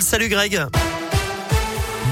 Salut 0.00 0.28
Greg. 0.28 1.01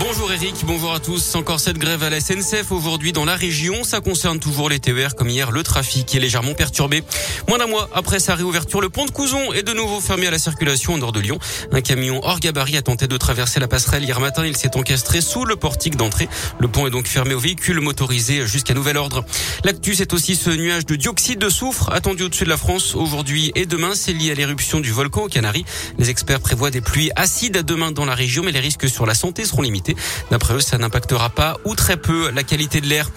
Bonjour 0.01 0.33
Eric, 0.33 0.55
bonjour 0.65 0.95
à 0.95 0.99
tous. 0.99 1.35
Encore 1.35 1.61
cette 1.61 1.77
grève 1.77 2.03
à 2.03 2.09
la 2.09 2.21
SNCF 2.21 2.73
aujourd'hui 2.73 3.13
dans 3.13 3.27
la 3.27 3.37
région. 3.37 3.85
Ça 3.85 4.01
concerne 4.01 4.41
toujours 4.41 4.71
les 4.71 4.81
TER 4.81 5.15
comme 5.15 5.29
hier. 5.29 5.51
Le 5.51 5.63
trafic 5.63 6.15
est 6.15 6.19
légèrement 6.19 6.55
perturbé. 6.55 7.03
Moins 7.49 7.59
d'un 7.59 7.67
mois 7.67 7.87
après 7.93 8.19
sa 8.19 8.35
réouverture, 8.35 8.81
le 8.81 8.89
pont 8.89 9.05
de 9.05 9.11
Couzon 9.11 9.53
est 9.53 9.63
de 9.63 9.75
nouveau 9.75 10.01
fermé 10.01 10.27
à 10.27 10.31
la 10.31 10.39
circulation 10.39 10.95
au 10.95 10.99
nord 10.99 11.13
de 11.13 11.21
Lyon. 11.21 11.39
Un 11.71 11.83
camion 11.83 12.19
hors 12.23 12.41
gabarit 12.41 12.79
a 12.79 12.83
tenté 12.83 13.09
de 13.09 13.17
traverser 13.19 13.61
la 13.61 13.69
passerelle 13.69 14.03
hier 14.03 14.21
matin. 14.21 14.47
Il 14.47 14.57
s'est 14.57 14.75
encastré 14.75 15.21
sous 15.21 15.45
le 15.45 15.57
portique 15.57 15.97
d'entrée. 15.97 16.31
Le 16.61 16.69
pont 16.69 16.87
est 16.87 16.91
donc 16.91 17.07
fermé 17.07 17.35
aux 17.35 17.41
véhicules 17.41 17.81
motorisés 17.81 18.47
jusqu'à 18.47 18.73
nouvel 18.73 18.97
ordre. 18.97 19.23
L'actu, 19.65 19.95
c'est 19.95 20.15
aussi 20.15 20.35
ce 20.35 20.49
nuage 20.49 20.87
de 20.87 20.97
dioxyde 20.97 21.39
de 21.39 21.51
soufre 21.51 21.91
attendu 21.93 22.23
au-dessus 22.23 22.45
de 22.45 22.49
la 22.49 22.57
France 22.57 22.95
aujourd'hui 22.95 23.53
et 23.55 23.67
demain. 23.67 23.95
C'est 23.95 24.15
lié 24.15 24.31
à 24.31 24.35
l'éruption 24.35 24.81
du 24.81 24.93
volcan 24.93 25.25
aux 25.25 25.29
Canaries. 25.29 25.67
Les 25.99 26.09
experts 26.09 26.41
prévoient 26.41 26.71
des 26.71 26.81
pluies 26.81 27.11
acides 27.17 27.59
demain 27.59 27.93
dans 27.93 28.07
la 28.07 28.15
région, 28.15 28.43
mais 28.43 28.53
les 28.53 28.61
risques 28.61 28.89
sur 28.89 29.05
la 29.05 29.15
santé 29.15 29.45
seront 29.45 29.61
limités. 29.61 29.90
D'après 30.31 30.55
eux, 30.55 30.61
ça 30.61 30.79
n'impactera 30.79 31.31
pas 31.31 31.59
ou 31.65 31.75
très 31.75 31.97
peu 31.97 32.31
la 32.31 32.43
qualité 32.43 32.81
de 32.81 32.87
l'air. 32.87 33.09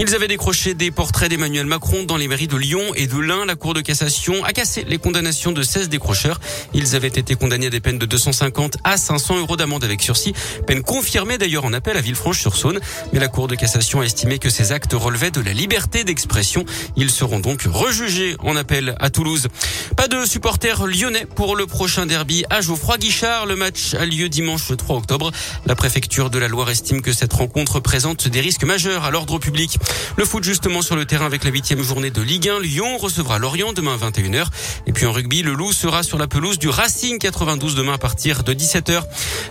Ils 0.00 0.14
avaient 0.14 0.28
décroché 0.28 0.74
des 0.74 0.92
portraits 0.92 1.28
d'Emmanuel 1.28 1.66
Macron 1.66 2.04
dans 2.04 2.16
les 2.16 2.28
mairies 2.28 2.46
de 2.46 2.56
Lyon 2.56 2.94
et 2.94 3.08
de 3.08 3.18
l'Ain. 3.18 3.44
La 3.46 3.56
Cour 3.56 3.74
de 3.74 3.80
cassation 3.80 4.44
a 4.44 4.52
cassé 4.52 4.84
les 4.86 4.98
condamnations 4.98 5.50
de 5.50 5.60
16 5.60 5.88
décrocheurs. 5.88 6.38
Ils 6.72 6.94
avaient 6.94 7.08
été 7.08 7.34
condamnés 7.34 7.66
à 7.66 7.70
des 7.70 7.80
peines 7.80 7.98
de 7.98 8.06
250 8.06 8.76
à 8.84 8.96
500 8.96 9.38
euros 9.38 9.56
d'amende 9.56 9.82
avec 9.82 10.00
sursis. 10.00 10.34
Peine 10.68 10.82
confirmée 10.82 11.36
d'ailleurs 11.36 11.64
en 11.64 11.72
appel 11.72 11.96
à 11.96 12.00
Villefranche-sur-Saône. 12.00 12.78
Mais 13.12 13.18
la 13.18 13.26
Cour 13.26 13.48
de 13.48 13.56
cassation 13.56 14.00
a 14.00 14.04
estimé 14.04 14.38
que 14.38 14.50
ces 14.50 14.70
actes 14.70 14.92
relevaient 14.92 15.32
de 15.32 15.40
la 15.40 15.52
liberté 15.52 16.04
d'expression. 16.04 16.64
Ils 16.96 17.10
seront 17.10 17.40
donc 17.40 17.62
rejugés 17.62 18.36
en 18.44 18.54
appel 18.54 18.94
à 19.00 19.10
Toulouse. 19.10 19.48
Pas 19.96 20.06
de 20.06 20.24
supporters 20.24 20.86
lyonnais 20.86 21.26
pour 21.26 21.56
le 21.56 21.66
prochain 21.66 22.06
derby 22.06 22.44
à 22.50 22.60
Geoffroy-Guichard. 22.60 23.46
Le 23.46 23.56
match 23.56 23.94
a 23.94 24.06
lieu 24.06 24.28
dimanche 24.28 24.70
3 24.76 24.96
octobre. 24.96 25.32
La 25.66 25.74
préfecture 25.74 26.30
de 26.30 26.38
la 26.38 26.46
Loire 26.46 26.70
estime 26.70 27.02
que 27.02 27.12
cette 27.12 27.32
rencontre 27.32 27.80
présente 27.80 28.28
des 28.28 28.40
risques 28.40 28.64
majeurs 28.64 29.04
à 29.04 29.10
l'ordre 29.10 29.40
public. 29.40 29.76
Le 30.18 30.24
foot 30.24 30.42
justement 30.42 30.82
sur 30.82 30.96
le 30.96 31.04
terrain 31.04 31.26
avec 31.26 31.44
la 31.44 31.50
huitième 31.50 31.82
journée 31.82 32.10
de 32.10 32.20
Ligue 32.20 32.48
1. 32.48 32.60
Lyon 32.60 32.98
recevra 32.98 33.38
Lorient 33.38 33.72
demain 33.72 33.94
à 33.94 34.10
21h. 34.10 34.46
Et 34.86 34.92
puis 34.92 35.06
en 35.06 35.12
rugby, 35.12 35.42
le 35.42 35.52
Loup 35.52 35.72
sera 35.72 36.02
sur 36.02 36.18
la 36.18 36.26
pelouse 36.26 36.58
du 36.58 36.68
Racing 36.68 37.18
92 37.18 37.76
demain 37.76 37.94
à 37.94 37.98
partir 37.98 38.42
de 38.42 38.52
17h. 38.52 39.02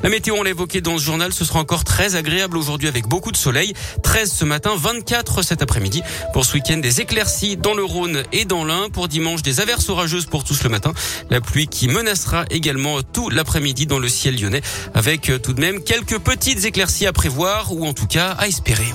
La 0.03 0.09
météo, 0.09 0.35
on 0.37 0.43
l'a 0.43 0.49
évoqué 0.49 0.81
dans 0.81 0.97
ce 0.97 1.03
journal, 1.03 1.31
ce 1.31 1.45
sera 1.45 1.59
encore 1.59 1.83
très 1.83 2.15
agréable 2.15 2.57
aujourd'hui 2.57 2.89
avec 2.89 3.07
beaucoup 3.07 3.31
de 3.31 3.37
soleil. 3.37 3.73
13 4.03 4.29
ce 4.31 4.43
matin, 4.43 4.73
24 4.77 5.41
cet 5.41 5.61
après-midi. 5.61 6.03
Pour 6.33 6.43
ce 6.43 6.55
week-end, 6.55 6.77
des 6.77 6.99
éclaircies 6.99 7.55
dans 7.55 7.73
le 7.73 7.85
Rhône 7.85 8.23
et 8.33 8.43
dans 8.43 8.65
l'Ain. 8.65 8.89
Pour 8.91 9.07
dimanche, 9.07 9.43
des 9.43 9.61
averses 9.61 9.87
orageuses 9.87 10.25
pour 10.25 10.43
tous 10.43 10.63
le 10.63 10.69
matin. 10.69 10.93
La 11.29 11.39
pluie 11.39 11.67
qui 11.67 11.87
menacera 11.87 12.45
également 12.49 13.01
tout 13.01 13.29
l'après-midi 13.29 13.85
dans 13.87 13.99
le 13.99 14.09
ciel 14.09 14.39
lyonnais 14.39 14.61
avec 14.93 15.31
tout 15.41 15.53
de 15.53 15.61
même 15.61 15.81
quelques 15.81 16.19
petites 16.19 16.65
éclaircies 16.65 17.07
à 17.07 17.13
prévoir 17.13 17.71
ou 17.71 17.85
en 17.85 17.93
tout 17.93 18.07
cas 18.07 18.31
à 18.31 18.47
espérer. 18.47 18.91